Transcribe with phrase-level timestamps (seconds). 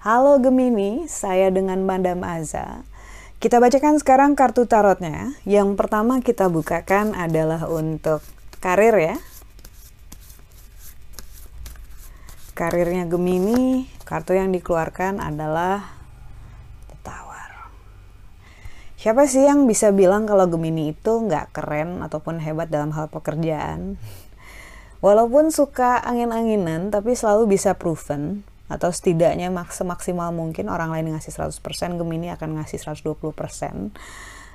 [0.00, 2.88] Halo Gemini, saya dengan Madam Aza.
[3.36, 5.36] Kita bacakan sekarang kartu tarotnya.
[5.44, 8.24] Yang pertama kita bukakan adalah untuk
[8.64, 9.16] karir ya.
[12.56, 15.94] Karirnya Gemini, kartu yang dikeluarkan adalah
[16.88, 17.50] The Tower.
[19.00, 23.96] Siapa sih yang bisa bilang kalau Gemini itu nggak keren ataupun hebat dalam hal pekerjaan?
[25.04, 31.34] Walaupun suka angin-anginan, tapi selalu bisa proven atau setidaknya maks semaksimal mungkin orang lain ngasih
[31.34, 33.02] 100% Gemini akan ngasih 120%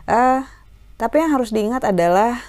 [0.07, 0.41] uh,
[0.95, 2.39] tapi yang harus diingat adalah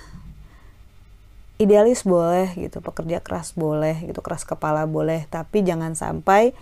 [1.59, 6.55] idealis boleh gitu pekerja keras boleh gitu keras kepala boleh tapi jangan sampai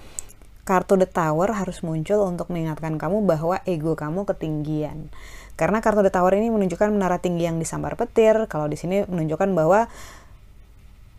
[0.64, 5.12] kartu the tower harus muncul untuk mengingatkan kamu bahwa ego kamu ketinggian
[5.54, 9.54] karena kartu the tower ini menunjukkan menara tinggi yang disambar petir kalau di sini menunjukkan
[9.54, 9.86] bahwa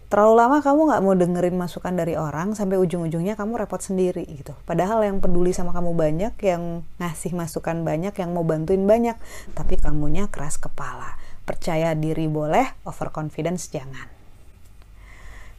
[0.06, 4.54] terlalu lama kamu nggak mau dengerin masukan dari orang sampai ujung-ujungnya kamu repot sendiri gitu.
[4.64, 9.18] Padahal yang peduli sama kamu banyak, yang ngasih masukan banyak, yang mau bantuin banyak,
[9.58, 11.18] tapi kamunya keras kepala.
[11.44, 14.08] Percaya diri boleh, overconfidence jangan.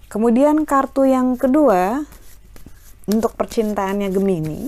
[0.06, 2.06] Kemudian kartu yang kedua
[3.07, 4.61] untuk percintaannya Gemini.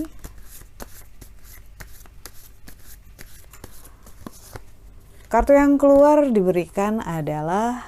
[5.29, 7.85] Kartu yang keluar diberikan adalah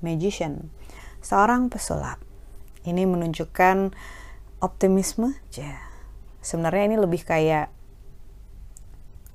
[0.00, 0.72] Magician
[1.20, 2.16] seorang pesulap.
[2.88, 3.92] Ini menunjukkan
[4.64, 5.36] optimisme.
[5.52, 5.76] Ya.
[6.40, 7.68] Sebenarnya ini lebih kayak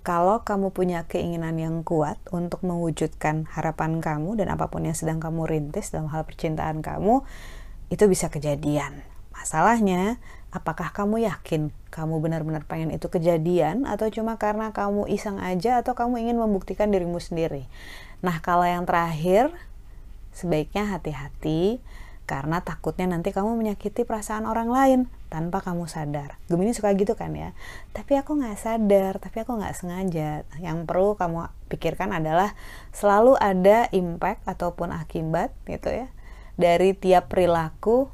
[0.05, 5.17] kalau kamu punya keinginan yang kuat untuk mewujudkan harapan kamu dan apa pun yang sedang
[5.17, 7.25] kamu rintis dalam hal percintaan kamu,
[7.89, 9.01] itu bisa kejadian.
[9.33, 10.21] Masalahnya,
[10.55, 15.91] apakah kamu yakin kamu benar-benar pengen itu kejadian atau cuma karena kamu iseng aja atau
[15.91, 17.67] kamu ingin membuktikan dirimu sendiri?
[18.23, 19.51] Nah, kalau yang terakhir,
[20.31, 21.83] sebaiknya hati-hati
[22.23, 26.39] karena takutnya nanti kamu menyakiti perasaan orang lain tanpa kamu sadar.
[26.47, 27.51] Gemini suka gitu kan ya.
[27.91, 30.47] Tapi aku nggak sadar, tapi aku nggak sengaja.
[30.57, 32.55] Yang perlu kamu pikirkan adalah
[32.95, 36.07] selalu ada impact ataupun akibat gitu ya
[36.55, 38.07] dari tiap perilaku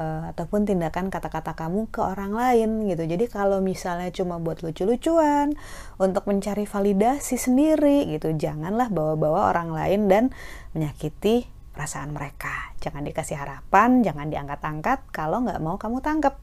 [0.00, 3.04] uh, ataupun tindakan kata-kata kamu ke orang lain gitu.
[3.04, 5.52] Jadi kalau misalnya cuma buat lucu-lucuan
[6.00, 10.24] untuk mencari validasi sendiri gitu, janganlah bawa-bawa orang lain dan
[10.72, 11.44] menyakiti
[11.76, 12.72] perasaan mereka.
[12.80, 16.40] Jangan dikasih harapan, jangan diangkat-angkat kalau nggak mau kamu tangkap.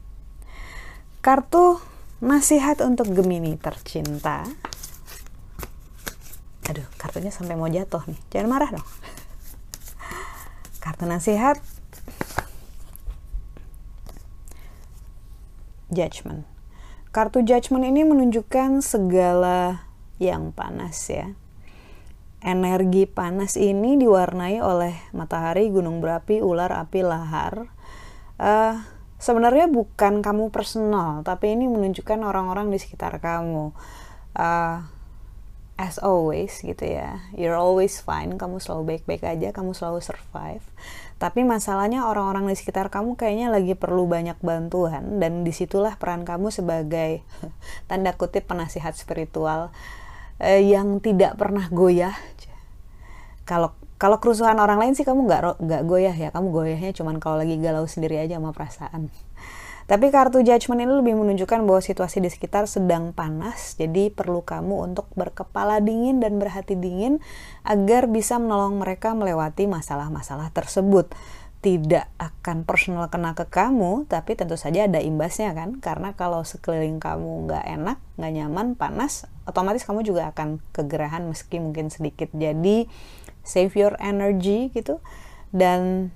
[1.18, 1.82] Kartu
[2.22, 4.46] nasihat untuk Gemini tercinta.
[6.68, 8.20] Aduh, kartunya sampai mau jatuh nih.
[8.28, 8.88] Jangan marah dong.
[10.84, 11.58] Kartu nasihat
[15.88, 16.44] Judgment.
[17.10, 19.88] Kartu Judgment ini menunjukkan segala
[20.20, 21.32] yang panas ya
[22.42, 27.70] energi panas ini diwarnai oleh matahari, gunung berapi, ular, api, lahar.
[28.38, 28.78] Uh,
[29.18, 33.74] sebenarnya bukan kamu personal, tapi ini menunjukkan orang-orang di sekitar kamu.
[34.38, 34.86] Uh,
[35.78, 40.66] as always gitu ya, you're always fine, kamu selalu baik-baik aja, kamu selalu survive.
[41.22, 46.26] Tapi masalahnya orang-orang di sekitar kamu kayaknya lagi perlu banyak bantuan dan di situlah peran
[46.26, 47.22] kamu sebagai
[47.88, 49.70] tanda kutip penasihat spiritual
[50.42, 52.14] eh, yang tidak pernah goyah.
[53.46, 56.30] Kalau kalau kerusuhan orang lain sih kamu nggak nggak goyah ya.
[56.34, 59.10] Kamu goyahnya cuman kalau lagi galau sendiri aja sama perasaan
[59.88, 64.92] tapi kartu judgment ini lebih menunjukkan bahwa situasi di sekitar sedang panas, jadi perlu kamu
[64.92, 67.24] untuk berkepala dingin dan berhati dingin
[67.64, 71.08] agar bisa menolong mereka melewati masalah-masalah tersebut.
[71.58, 77.00] Tidak akan personal kena ke kamu, tapi tentu saja ada imbasnya kan, karena kalau sekeliling
[77.00, 82.28] kamu nggak enak, nggak nyaman, panas, otomatis kamu juga akan kegerahan meski mungkin sedikit.
[82.36, 82.86] Jadi
[83.40, 85.00] save your energy gitu.
[85.48, 86.12] Dan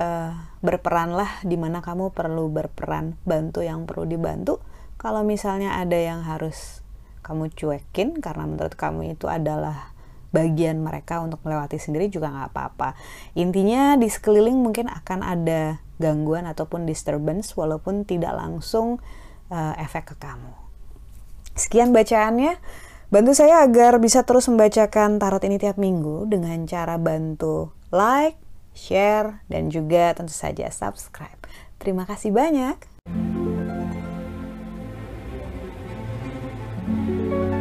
[0.00, 4.60] uh, berperanlah di mana kamu perlu berperan, bantu yang perlu dibantu.
[4.96, 6.80] Kalau misalnya ada yang harus
[7.20, 9.92] kamu cuekin karena menurut kamu itu adalah
[10.30, 12.88] bagian mereka untuk melewati sendiri juga nggak apa-apa.
[13.34, 19.00] Intinya di sekeliling mungkin akan ada gangguan ataupun disturbance walaupun tidak langsung
[19.48, 20.52] uh, efek ke kamu.
[21.56, 22.60] Sekian bacaannya.
[23.06, 28.34] Bantu saya agar bisa terus membacakan tarot ini tiap minggu dengan cara bantu like,
[28.76, 31.40] share, dan juga tentu saja subscribe.
[31.80, 32.76] Terima kasih banyak.
[36.86, 37.55] thank you